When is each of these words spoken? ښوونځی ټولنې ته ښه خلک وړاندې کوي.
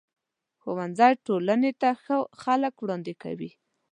ښوونځی 0.61 1.13
ټولنې 1.25 1.71
ته 1.81 1.89
ښه 2.03 2.17
خلک 2.41 2.73
وړاندې 2.79 3.13
کوي. 3.23 3.49